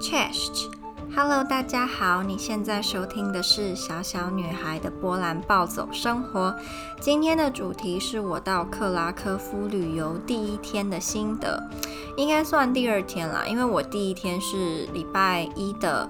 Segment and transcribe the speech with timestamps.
[0.00, 6.56] Cześć，Hello，大家好，你现在收听的是小小女孩的波兰暴走生活。
[6.98, 11.62] 今天的主题是我到克拉科夫旅游第一天的心得，
[12.16, 16.08] 应该算第二天啦，因为我第一天是礼拜一的。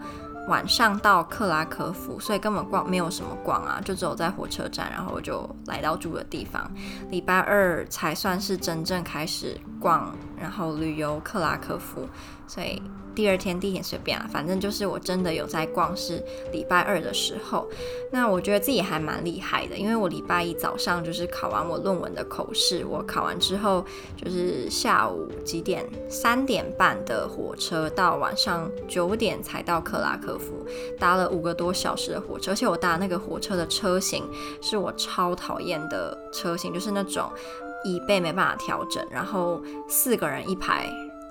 [0.49, 6.69] 晚上到克拉科夫，所以根本逛没有什么逛啊，就只有在火车站，然后我就来到住的地方。
[7.09, 12.07] 礼拜二才算是真正开始逛，然后旅游克拉科夫，
[12.47, 12.81] 所以。
[13.13, 17.69] 第二天、第一天随便啊，反正就是我真的有在逛，是礼拜二的时候。
[18.13, 23.85] 那我觉得自己还蛮厉害的，因为我礼拜一早上就是考完我论文的口试，我考完之后
[24.17, 30.65] 就是下午几点，三点半的火车到晚上九点才到克拉科夫，
[30.97, 34.25] 搭了五个多小时的火车，而且我搭那个火车的车型
[34.63, 37.29] 是我超讨厌的车型，就是那种
[37.85, 40.87] 椅背没办法调整，然后四个人一排。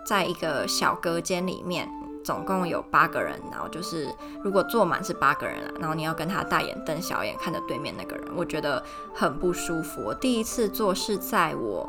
[0.06, 1.88] 在一个小隔间里面，
[2.24, 4.08] 总共有八个人，然后就是
[4.44, 8.84] 如果坐满是八个人啊，然后你要跟他大眼瞪小眼看着对面那个人，我觉得
[9.14, 10.02] 很不舒服。
[10.04, 11.88] 我第一次坐是在我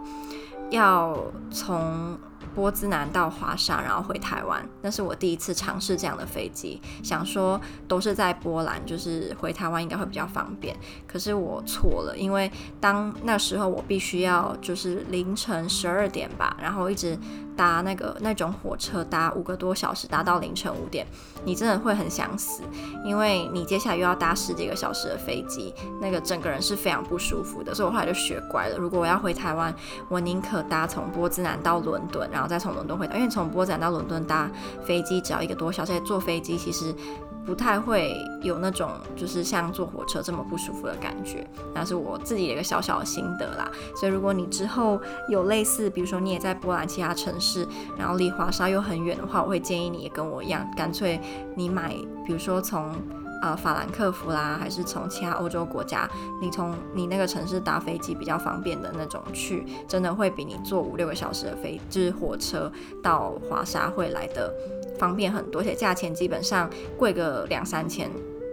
[0.71, 1.17] 要
[1.51, 2.19] 从。
[2.55, 6.81] 波兹南到华沙，然后回台湾，那是我第一次尝试这样的飞机。
[7.03, 10.77] 想说都是在波兰，就是回台湾应该会比较方便。
[11.07, 17.19] 可是我错了，因为当那时候我必须要就是凌晨十二点吧，然后一直
[17.61, 21.07] 搭那个那种火车搭五个多小时，搭到凌晨五点，
[21.45, 22.63] 你真的会很想死，
[23.05, 27.75] 因为你接下来又要搭十几个小时的飞机，那个整个人是非常不舒服的。
[27.75, 29.75] 所以我后来就学乖了，如果我要回台湾，
[30.09, 34.51] 我宁可搭从波兹南到伦敦，然后再从伦敦回到，因为从波兹南到伦敦搭
[34.83, 36.95] 飞机只要一个多小时，坐飞机其实
[37.45, 43.71] 不太会有那种就是像坐火车这么不舒服的感觉，那是我自己的一个小小的心得啦。
[43.97, 47.67] 所以如果你之后有类似，比如说你也在波兰其他城市，
[47.99, 51.21] 然后离华沙又很远的话，我会建议你也跟我一样，干脆
[51.57, 51.95] 你买，
[52.27, 52.95] 比如说从。
[53.43, 56.07] 呃，法兰克福啦，还是从其他欧洲国家，
[56.43, 62.71] 你从你那个城市搭飞机比较方便的那种去，真的会比你坐五六个小时的飞，就是火车
[63.03, 64.53] 到华沙会来的
[65.01, 66.69] 方便很多，而且价钱基本上
[66.99, 68.11] 贵个两三千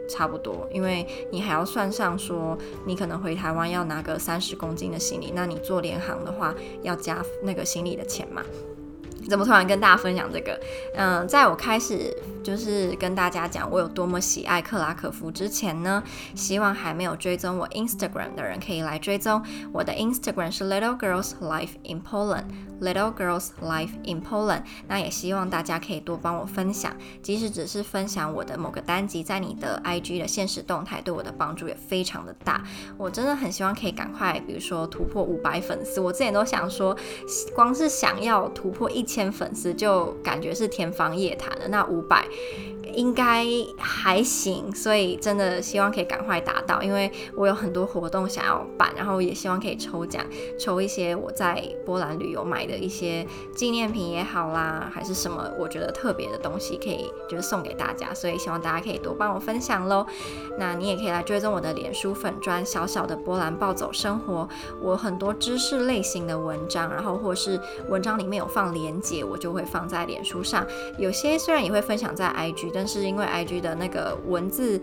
[0.09, 8.41] 差不多，因为你还要算上说你可能回台湾要拿个三十公斤的行李，那你坐联航的话要加那个行李的钱嘛。
[9.29, 10.57] 怎么突然跟大家分享这个？
[10.95, 16.01] 嗯，在我开始就是跟大家讲我有多么喜爱克拉科夫之前呢，
[16.33, 19.43] 希望还没有追踪我 Instagram 的人可以来追踪
[19.73, 22.45] 我的 Instagram 是 Little Girls Life in Poland
[22.81, 24.63] Little Girls Life in Poland。
[24.87, 32.63] 那也希望大家可以多帮我分享，即使只是分享我的某个单集在你的 IG 的现实动态，对我的帮助也非常的大。
[32.97, 36.01] 我真的很希望可以赶快，比如说突破五百粉丝。
[36.01, 36.97] 我之前都想说，
[37.53, 39.27] 光是想要突破一千。
[39.37, 42.25] 粉丝就感觉是天方夜谭了，那五百
[42.95, 43.45] 应该
[43.77, 50.25] 还行，所以真的希望可以赶快达到，因为我有很多活动想要办，然后也希望可以抽奖，
[50.57, 60.05] 抽一些我在波兰旅游买的一些纪念品也好啦，还是什么我觉得特别的东西可以就是送给大家，所以希望大家可以多帮我分享喽。
[60.59, 64.47] 那你也可以来追踪我的脸书粉砖小小的波兰暴走生活，
[64.81, 70.65] 我很多知识类型的文章，然后或是文章里面有放连接，我就会放在脸书上，
[70.97, 74.81] 有些虽然也会分享在 IG，但是因为 IG 的那个文字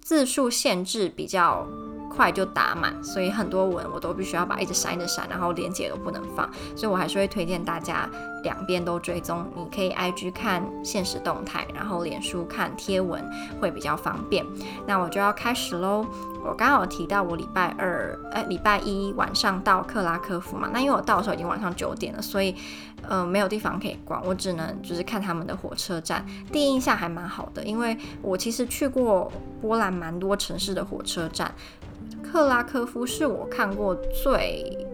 [0.00, 1.66] 字数限制比较
[2.10, 8.10] 快就打满，所以很多文我都必须要把一直删一直删，然后连接都不能放，所以我还是会推荐大家
[8.42, 9.46] 两边都追踪。
[9.54, 13.24] 你可以 IG 看现实动态，然后脸书看贴文
[13.60, 14.44] 会比较方便。
[14.86, 16.04] 那我就要开始喽。
[16.44, 22.54] 我刚刚有提到我礼拜二，哎，礼拜一晚上到克拉科夫嘛，那因为我到的时候已经晚上九点了，所以
[23.08, 26.24] 呃没有地方可以逛，我只能就是看他们的火车站。
[26.52, 29.30] 第一印象还蛮好的，因为我其实去过
[29.60, 31.52] 波兰蛮多城市的火车站。
[32.22, 34.86] 克拉科夫是我看过最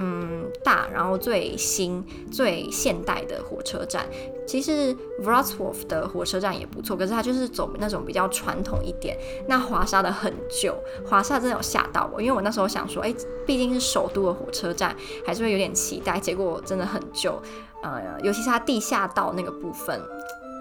[0.00, 2.02] 嗯大，然后最新、
[2.32, 4.06] 最现代的火车站。
[4.46, 9.16] 其实 Wrocław 的火车站也不错，可是它就是走那种比较传统一点。
[9.46, 10.74] 那华沙的很旧，
[11.06, 13.14] 华沙真的有吓到我，因为我那时候想说，哎，
[13.46, 16.18] 毕竟是首都的火车站，还是会有点期待。
[16.18, 17.40] 结果真的很旧，
[17.82, 20.00] 呃，尤其是它地下道那个部分，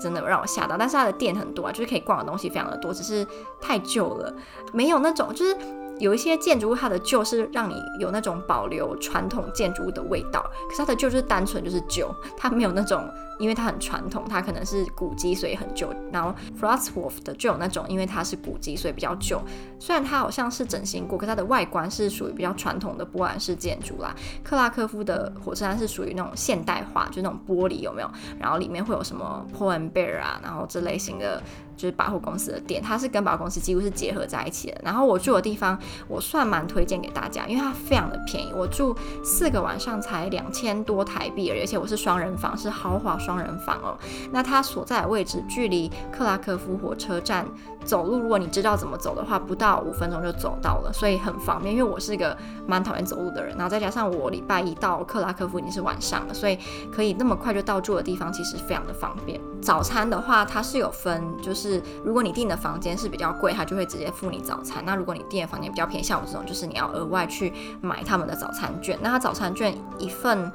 [0.04, 0.76] 真的让我吓到。
[0.78, 3.26] 但是它的店很多啊，就是可以逛的东西非常的多，只是
[3.62, 4.32] 太旧了，
[4.74, 5.56] 没有那种就是。
[6.00, 13.08] 有一些建筑物，它的旧是让你有那种保留传统建筑物的味道，可是它的旧就是单纯就是旧，它没有那种
[13.40, 15.92] 因为它很传统，它可能是古迹，所以很旧。
[16.12, 19.42] 然后 Frost-Wolf 的就有那种，因为它是古迹，所以比较旧。
[19.80, 24.14] 虽然它好像是整形过，可它的外观是属于比较传统的波兰式建筑啦。
[24.44, 28.12] 克拉科夫的火车站是属于那种现代化，就那种玻璃有没有？
[28.38, 31.42] 然后里面会有什么 Pull & Bear 啊，然后这类型的。
[31.80, 34.82] 就是百货公司的店，它是跟百货公司几乎是结合在一起的。
[34.84, 38.52] 然后我住的地方，我算蛮推荐给大家，因为它非常的便宜。
[38.54, 38.94] 我住
[39.24, 43.96] 四个晚上才两千多台币而已，而且我是双人房，是豪华双人房哦。
[44.32, 47.46] 那它所在的位置距离克拉科夫火车站
[47.86, 51.76] 走路，如果你知道怎么走的话，不到五分钟就走到了，所以很方便。
[51.76, 52.36] 因为我是一个
[52.68, 56.58] 蛮讨厌走路的人，然后再加上我礼拜一到克拉科夫已经是晚上了，所以
[56.92, 59.40] 可以那么快就到住的地方，其实非常的方便。
[59.62, 64.84] 早餐的话，它是有分，就是如果你订的房间是比较贵，它就会直接付你早餐。
[64.86, 68.98] 那如果你订的房间比较便宜，像我这种，就是你要额外去买他们的早餐券。
[69.02, 70.52] 那它早餐券一份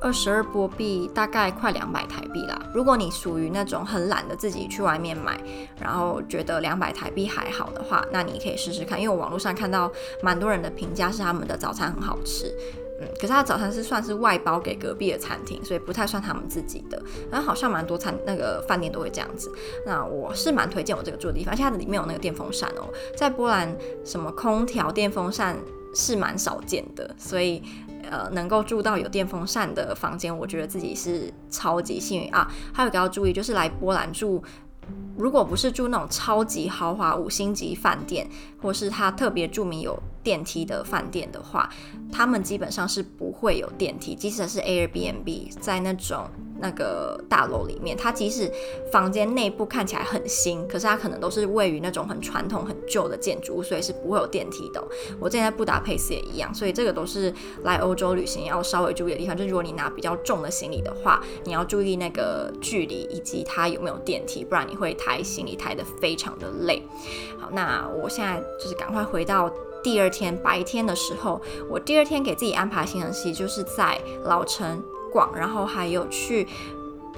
[0.00, 2.60] 二十二波币，大概快两百台币啦。
[2.74, 5.38] 如果你属于那种很懒的自己去外面买，
[5.78, 9.00] 然后觉得两百台币还好的话，那你可以试试看。
[9.00, 9.90] 因为我网络上看到
[10.22, 12.52] 蛮多人的评价是他们的早餐很好吃。
[13.02, 17.02] 嗯，可是他的早餐是算是外包给隔壁的餐厅，所以不太算他们自己的。
[17.30, 19.50] 然后好像蛮多餐那个饭店都会这样子。
[19.86, 22.92] 那我是蛮推荐我这个住的地方，而且它的里面有那个电风扇哦。
[23.16, 23.74] 在波兰，
[24.04, 25.56] 什么空调、电风扇
[25.94, 27.62] 是蛮少见的，所以
[28.08, 32.50] 呃，能够住到有电风扇的房间，我觉得自己是超级幸运啊。
[32.72, 34.42] 还有一个要注意，就是来波兰住。
[35.16, 38.28] 如果不是住那种超级豪华五星级饭店，
[38.60, 41.68] 或是它特别著名有电梯的饭店的话，
[42.12, 46.28] 他们基本上是不会有电梯，即使是 Airbnb 在那种。
[46.62, 48.52] 那个大楼里面，它即使
[48.92, 54.84] 房间内部看起来很新，可是它可能都是位于那种很传统、很旧的建筑物，所以是不会有电梯的。
[55.18, 57.32] 我之前在布达佩斯也一样，所以这个都是
[57.62, 59.34] 来欧洲旅行要稍微注意的地方。
[59.34, 66.82] 就是如果你拿比较重的行李的话，你要注意那个距离以及它有没有电梯，不然你会抬行李抬得非常的累。
[67.38, 69.50] 好，那我现在就是赶快回到
[69.82, 74.82] 第二天白天的时候，我第二天给自己安排行程期就是在老城。
[75.12, 76.46] 逛，然后还有去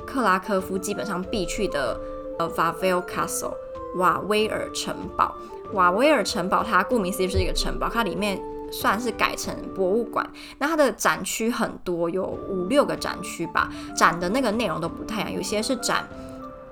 [0.06, 2.00] 克拉科夫基本上必去的
[2.38, 3.52] 呃，Wawel Castle
[3.96, 5.34] 瓦威尔城堡。
[5.74, 8.40] 瓦威尔城堡它顾名思义是一个城堡，它里面
[8.72, 10.26] 算是改成博物馆。
[10.58, 16.08] 那它的展区很多，有五六个展区吧，展的那个内容都不太一样，有些是展。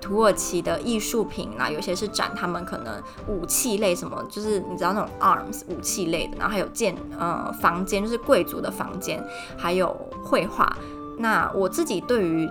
[0.00, 9.22] 土耳其的艺术品啦，有些是展他们可能武器类什么，就是你知道那种 arms 武器类的，然后还有建呃房间，就是贵族的房间，
[9.56, 9.94] 还有
[10.24, 10.74] 绘画。
[11.18, 12.48] 那我自己对于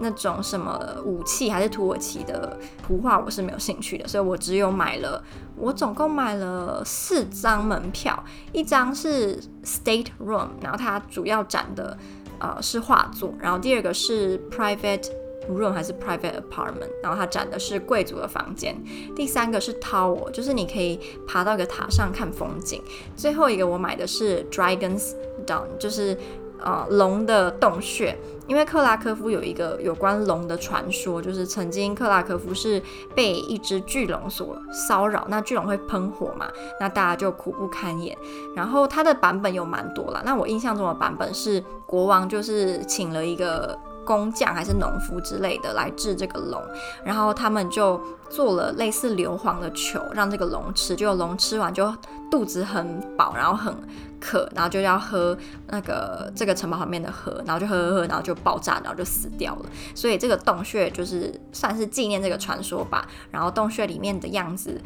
[0.00, 5.22] 那种什么武器还是土耳其的图画，我是没有兴趣的，所以我只有买了，
[5.56, 11.96] 我总共买了四张门票，一张是 State Room，然后它主要展的
[12.40, 15.27] 呃是画作，然后第二个是 Private。
[15.48, 18.76] Room 还是 private apartment，然后它展的是贵族的房间。
[19.14, 22.82] 第三个是 tower，就是你可以爬到一个塔上看风景。
[23.16, 25.14] 最后一个我买的是 Dragon's
[25.46, 26.16] Den，就是
[26.62, 28.16] 呃龙的洞穴。
[28.46, 32.82] 因为克拉科夫有一个有关龙的传说，就是曾经克拉科夫是
[33.14, 38.16] 被一只巨龙所骚扰，那巨龙会喷火嘛，那大家就苦不堪言。
[38.56, 43.78] 然后它的版本有蛮多啦，那我印象中的版本是国王就是请了一个。
[44.08, 46.58] 工匠还是农夫之类的来制这个龙，
[47.04, 48.00] 然后他们就
[48.30, 51.94] 做了类似硫磺的球，让这个龙吃，就龙吃完就
[52.30, 53.74] 肚子很饱，然后很
[54.18, 59.66] 渴，然后就要喝那个这个城堡旁边的河，然后就喝喝喝，然后就爆炸，然后就死掉了。
[59.94, 63.06] 所以这个洞穴就是算是纪念这个传说吧。
[63.30, 64.80] 然后洞穴里面的样子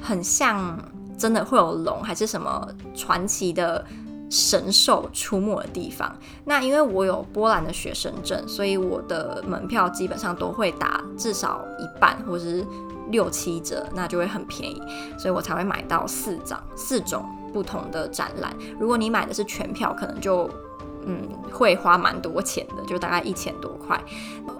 [0.00, 0.78] 很像
[1.18, 3.84] 真的会有龙，还是什么传奇的。
[4.32, 6.16] 神兽出没的地方。
[6.46, 12.66] 那因为我有波兰的学生证，所以我的门票基本上都会打至少一半或是
[13.10, 14.80] 六七折，那就会很便宜，
[15.18, 17.22] 所以我才会买到四张四种
[17.52, 18.56] 不同的展览。
[18.80, 20.48] 如果你买的是全票，可能就
[21.04, 24.02] 嗯会花蛮多钱的，就大概一千多块。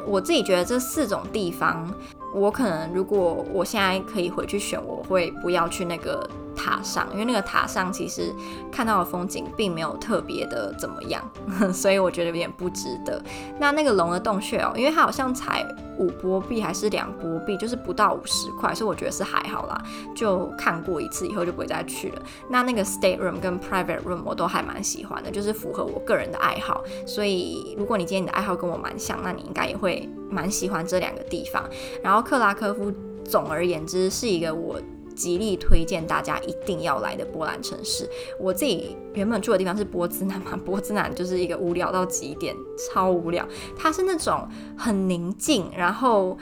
[0.06, 1.90] 我自己觉得这四种地方，
[2.34, 6.28] 我可能如果我现在可以回去选，我会不要去那个。
[6.62, 8.32] 塔上，因为那个塔上其实
[8.70, 11.28] 看到的风景并没有特别的怎么样，
[11.74, 13.20] 所以我觉得有点不值得。
[13.58, 15.66] 那那个龙的洞穴哦，因为它好像才
[15.98, 19.82] 五波币还是两波币，就是不到五十块，所以我觉得是还好啦。
[20.14, 22.22] 就看过一次以后就不会再去了。
[22.48, 26.84] 那那个 state room 跟 private room 我都还蛮喜欢的，就是符合我个人的爱好。
[27.04, 31.68] 所以如果你今天你的爱好跟我蛮像，那你应该也会蛮喜欢这两个地方。
[32.02, 32.92] 然后克拉科夫
[33.24, 34.80] 总而言之是一个我。
[35.12, 38.08] 极力推荐大家一定要来的波兰城市。
[38.40, 43.46] 我自己原本住的地方是波兹南嘛，波兹南就是一个无聊到极点，超无聊。
[43.78, 46.36] 它是那种很宁静，然后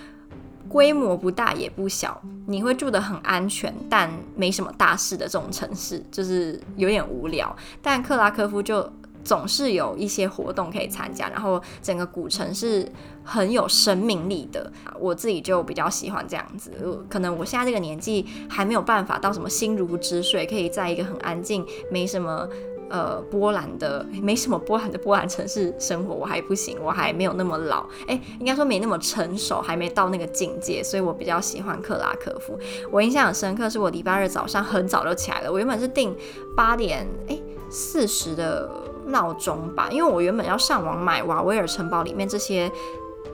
[0.69, 7.55] 规模不大也不小，你会住得很安全，但没什么大事的这种城市，就是有点无聊。
[7.83, 8.91] 但克拉科夫就。
[9.25, 12.87] 总是有一些活动可以参加，然后整个古城是
[13.23, 14.73] 很有生命力的。
[14.99, 16.71] 我自己就比较喜欢这样子。
[17.09, 22.49] 可能我现在这个年纪还没有办法到什么心如止水，可以在一个很安静、没什么
[22.89, 27.87] 呃波澜的、没什么波澜的波兰城市生活，我还不行，我还没有那么老。
[28.09, 32.59] 诶，应该说没那么成熟，还没到那个境界，所以我比较喜欢克拉科夫。
[32.91, 35.53] 我印象很深刻，是我礼拜二早上很早就起来了。
[35.53, 36.17] 我原本是定
[36.57, 38.69] 八点诶四十的。
[39.11, 42.71] 闹钟吧，因为我原本要上网买瓦维尔城堡里面这些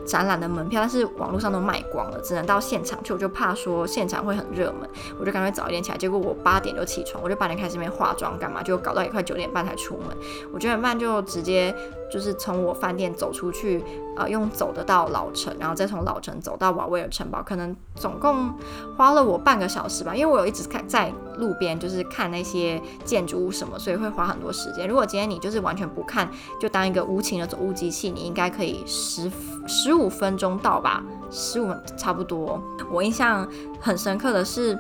[0.05, 3.13] 展览的门票，但是网络上都卖光了，只能到现场去。
[3.13, 5.99] 我就怕说现场会很热门，我就赶快早一点起来。
[5.99, 10.17] 结果我八点就起床，我就八点开始那边化妆干嘛，就搞到也快九点半才出门。
[10.53, 11.75] 我九点半就直接。
[12.11, 13.85] 就是从我饭店走出去，
[14.17, 18.53] 呃，用走的到老城，然后再从老城走到瓦维尔城堡，可能总共
[18.97, 20.15] 花了我半个小时吧。
[20.15, 24.89] 因为我有一直看在路边，就是看那些建筑物什么，所以会花很多时间。
[24.89, 29.31] 如果今天你就是完全不看，就当一个无情的走路机器，你应该可以十
[29.67, 32.63] 十五分钟到吧，十五差不多。
[32.91, 33.47] 我印象
[33.81, 34.79] 很深刻的是，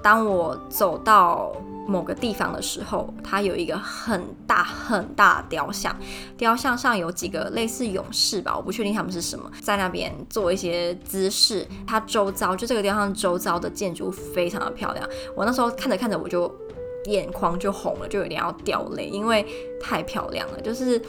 [0.00, 1.52] 当我走到。
[1.86, 5.94] 某个地方的时候，它有一个很大很大的雕像，
[6.36, 11.66] 雕像上有几个类似勇士吧，我不确定他们是什么，在那边做一些姿势。
[11.86, 16.54] 它周遭就这个雕像周遭的建筑非常的漂亮，我那时候看着看着我就
[17.06, 19.44] 眼眶就红了，就有点要掉泪，因为
[19.80, 20.60] 太漂亮了。
[20.60, 21.00] 就是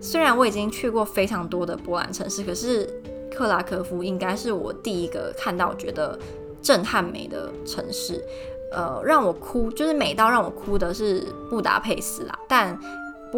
[0.00, 2.88] 虽然我已经去过非常多的波兰城市，可是
[3.34, 6.18] 克拉科夫应该是我第一个看到觉得
[6.60, 8.22] 震撼美的城市。
[8.70, 12.78] 呃，让我哭就是美到让我哭的是布达佩斯啦，但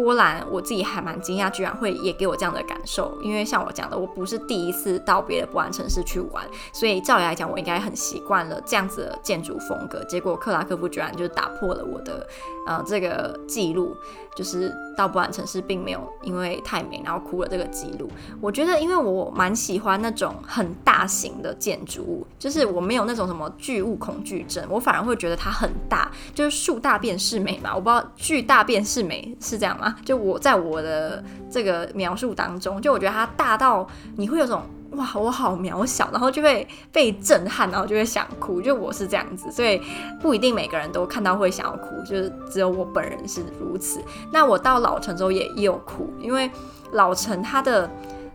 [0.03, 3.17] 波兰我自己还蛮惊讶，居然会也给我这样的感受。
[3.23, 10.03] 因为像我讲的，我不是第一次到别的波兰城市去玩，所以照理来讲，我应该很习惯了这样子的建筑风格。
[10.03, 12.27] 结果克拉科夫居然就打破了我的
[12.67, 13.95] 呃这个记录。
[14.35, 18.07] 就是到波兰城市并没有因为太美然后哭了这个记录。
[18.39, 27.73] 我觉得，因为我蛮喜欢那种很大型的建筑物，就是我没有那种什么巨物恐惧症，我反而会觉得它很大，就是树大便是美嘛。
[27.73, 29.86] 我不知道巨大便是美是这样吗？
[30.03, 34.61] 就我在我的这个描述当中，就我觉得它大到你会有种。
[34.91, 38.61] 哇，我好渺小，然后就会被震撼，然后就会想哭。
[38.61, 39.81] 就我是这样子，所以
[40.21, 44.01] 不一定每个人都看到会想要哭，就是只有我本人是如此。
[44.31, 46.49] 那我到老城之后也有哭，因为
[46.93, 47.87] 老城它的。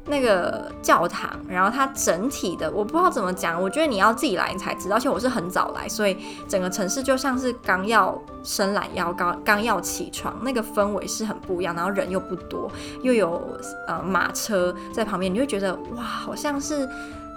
[0.07, 4.97] 那个教堂，然后它整体的我不知道怎么讲，我觉得你要自己来你才知道。
[4.97, 6.17] 而且我是很早来，所以
[6.49, 11.75] 整个城市就像是刚要伸懒腰，刚刚要起床，那个氛围是很不一样。
[11.75, 12.71] 然后人又不多，
[13.03, 13.41] 又有
[13.87, 16.89] 呃马车在旁边，你会觉得哇，好像是。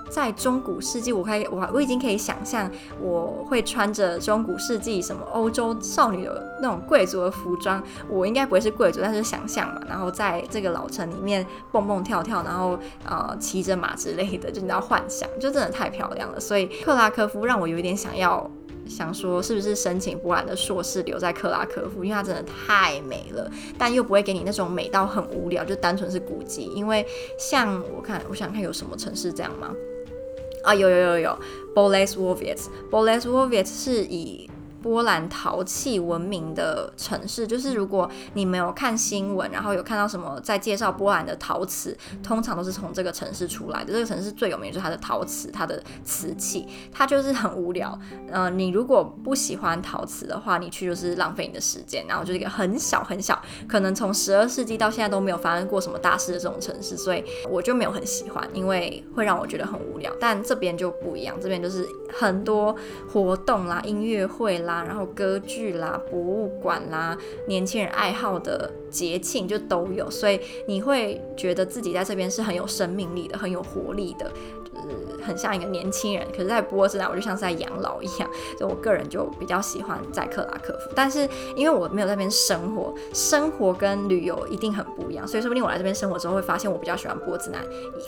[0.09, 2.69] 在中古世纪，我可以我我已经可以想象，
[3.01, 16.39] 我会穿着中古世纪什么欧洲少女的那种贵族的服装，我应该不会是贵族，但是想象嘛，然后在这个老城里面蹦蹦跳跳，然后呃骑着马之类的，就你知道幻想，就真的太漂亮了。
[16.39, 18.49] 所以克拉科夫让我有一点想要
[18.87, 26.71] 想说，是不是申请波兰的硕士留在克拉科夫，因为它真的太美了，但又不会给你那种美到很无聊，就单纯是古迹。
[26.75, 27.05] 因为
[27.39, 29.71] 像我看，我想看有什么城市这样吗？
[30.65, 31.39] 啊，有有有有
[31.73, 33.09] b o l e s w o v i e t s b o l
[33.09, 34.49] e s w o v i e t s 是以。
[34.85, 43.91] 波兰陶器闻名的城市，就是如果你没有看新闻，然后有看到什么在介绍波兰的陶瓷，通常都是从这个城市出来的。
[43.91, 47.99] 这个城市最有名就是它的陶瓷，它的瓷器，它就是很无聊。
[48.31, 52.05] 呃，你如果不喜欢陶瓷的话，你去就是浪费你的时间。
[52.07, 60.13] 然后就是一个很小很小，可能从十二世纪到现在都没有发生过什么大事的这种城市，所以我就没有很喜欢，因为会让我觉得很无聊。
[60.19, 62.75] 但这边就不一样，这边就是很多
[63.11, 64.74] 活动啦，音乐会啦。
[64.83, 67.17] 然后歌剧啦、博物馆啦、
[67.47, 74.31] 年轻人爱好的节庆就都有，所以你会觉得自己在这边是很有生命力的、很有活力的，
[74.63, 76.25] 就是很像一个年轻人。
[76.31, 78.29] 可是，在波兹南，我就像是在养老一样。
[78.59, 87.61] 就我个人就比较喜欢在克拉科夫，但是因为我没有在那边生活，生活跟旅游一定很不一样，所以说不定我来这边生活之后会发现我比较喜欢波兹南，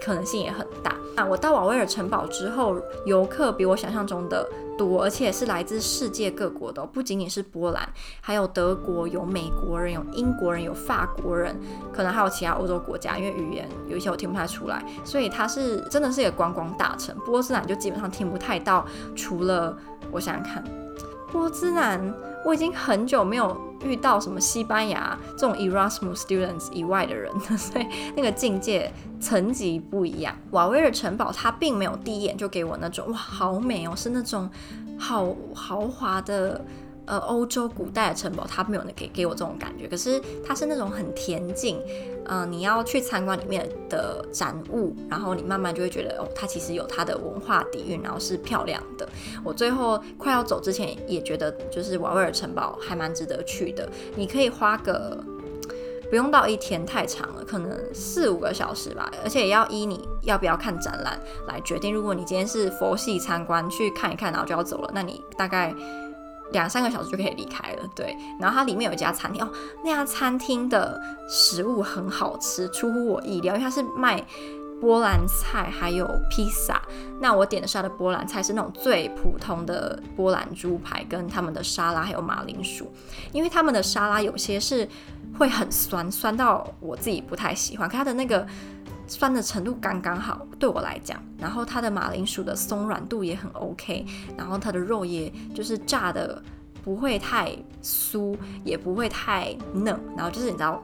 [0.03, 0.95] 可能性也很大。
[1.15, 4.47] 那我到瓦维尔城堡之后，游客比我想象中的
[4.77, 7.87] 多，而且是来自世界各国的，不仅仅是波兰，
[8.21, 11.59] 还有德国，有美国人，有英国人，有法国人，
[11.91, 17.15] 可能还有其他欧洲国家，因为语言有一些我听不太出来，所以它是真的是一个观光大城。
[17.25, 19.77] 波兹南就基本上听不太到，除了
[20.11, 20.63] 我想想看，
[21.37, 22.01] 波兹南，
[22.43, 30.35] 我已经很久没有遇到什么西班牙这种 Erasmus students 以外的人了， 所以那个境界层级不一样。
[30.49, 34.49] 瓦维尔城堡它并没有第一眼就给我那种哇好美哦，是那种
[34.97, 36.59] 好豪华的。
[37.07, 41.81] 呃，欧洲古代的城堡，它没有给给我这种感觉，可是它是那种很恬静，
[42.25, 49.07] 嗯、你要去参观里面的展物，然后你慢慢就会觉得，哦，它其实有它的文化底蕴，然后是漂亮的。
[49.41, 53.87] 我最后快要走之前也觉得，就是瓦维尔城堡还蛮值得去的。
[54.17, 55.17] 你可以花个
[56.09, 61.93] 不用到一天，太长了，可能四五个小时吧，而且也要依你要不要看展览来决定。
[61.93, 65.73] 如果你今天是佛系参观，去看一看，然后就要走了，那你大概。
[66.51, 68.15] 两三个小时就可以离开了，对。
[68.39, 69.49] 然后它里面有一家餐厅哦，
[69.83, 74.23] 那家餐厅的食物很好吃，出乎我意料，因为它是卖
[74.79, 76.81] 波兰菜还有披萨。
[77.19, 82.91] 那我点的是它的波兰菜，是那种最普通的波兰猪排跟他们的沙拉还有马铃薯。
[83.31, 84.87] 因为他们的沙拉有些是
[85.37, 88.47] 会很酸，酸到我自己不太喜欢，可它的那个。
[89.07, 91.21] 酸的程度刚刚好，对我来讲。
[91.39, 94.05] 然后它的马铃薯的松软度也很 OK，
[94.37, 96.41] 然后它的肉也就是炸的
[96.83, 100.83] 不会太酥，也不会太嫩，然后就是你知道。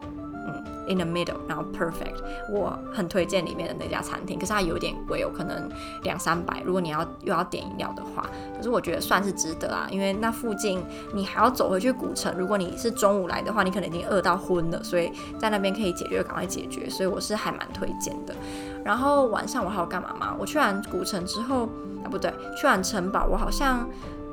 [0.85, 2.17] In the middle，然后 perfect，
[2.51, 5.69] 我很推荐里面的那家餐厅，可是它有点贵，有可能
[6.03, 6.61] 两三百。
[6.65, 15.09] 如果你要又要点饮料的话，可是我觉得算是值得啊，因为那附近你还要走回去古城，如果你是中午来的话，你可能已经饿到昏了，所以
[15.39, 18.35] 在那边可以解决，赶快解决，所以我是还蛮推荐的。
[18.83, 20.35] 然后晚上我还要干嘛吗？
[20.37, 21.63] 我去完古城之后，
[22.03, 23.87] 啊不对，去完城堡，我好像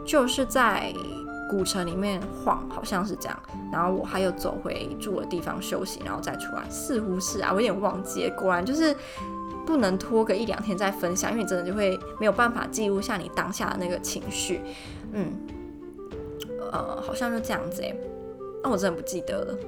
[0.04, 0.92] 就是在。
[1.50, 3.36] 古城里面晃，好像是这样，
[3.72, 8.94] 然后我还有走回住的地方休息，然后再出来，似乎是啊，我有点忘记，果然就是
[9.66, 14.60] 不能拖个一两天再分享，因为你真的就会没有办法记录下你当下的那个情绪，
[15.12, 15.32] 嗯，
[16.70, 17.92] 呃，好像就这样子哎，
[18.62, 19.58] 那、我真的不记得了。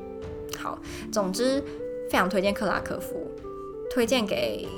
[0.57, 0.79] 好，
[1.11, 1.61] 总之
[2.09, 3.29] 非常推荐克拉科夫，
[3.91, 4.69] 推荐给。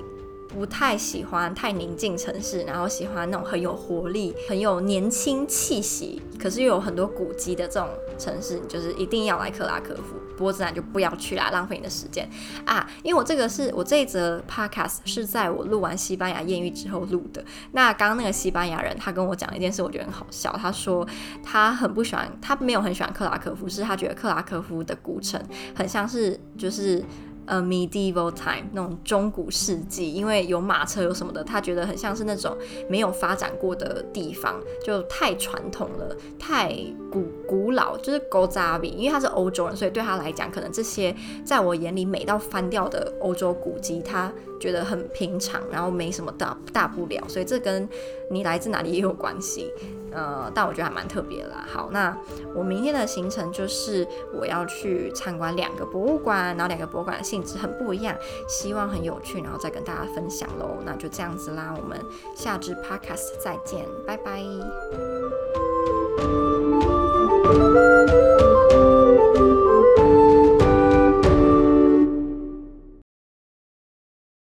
[0.54, 10.14] 不太喜欢太宁静城市，然后喜欢那种很有活力、很有年轻气息，可是又有很多古迹的这种城市，你就是一定要来克拉科夫。
[10.36, 12.28] 波兹南就不要去啦，浪费你的时间
[12.64, 12.84] 啊！
[13.04, 17.44] 因为我这个是我这一则 podcast 是在我录完西班牙艳遇之后录的。
[17.70, 20.52] 那刚刚那个西班牙人他跟我讲一件事，我觉得很好笑。
[20.60, 21.06] 他说
[21.40, 25.40] 他很不喜欢，他没有很喜欢克拉科夫，是他觉得克拉科夫的古城
[25.72, 27.04] 很像是就是。
[27.46, 32.56] 呃、，medieval time 那种中古世纪，因为有马车有什么的，他觉得很像是那种
[32.88, 36.74] 没有发展过的地方，就太传统了，太
[37.10, 38.88] 古古老，就是古早味。
[38.88, 47.22] 因为他是欧洲人，所以对他来讲，可能这些在我眼里美到翻掉的欧洲古迹，他觉得很平常，然后没什么大大不了。
[47.28, 47.88] 所以这跟
[48.30, 49.72] 你来自哪里也有关系。
[50.12, 51.66] 呃，但我觉得还蛮特别啦。
[51.66, 52.16] 好，那
[52.54, 58.16] 我明天的行程就是我要去参观两个博物馆，然后两个博物馆的性质很不一样，
[58.48, 60.76] 希望很有趣，然后再跟大家分享喽。
[60.84, 62.00] 那就这样子啦，我们
[62.36, 64.40] 下支 podcast 再见，拜拜。
[67.54, 68.53] Música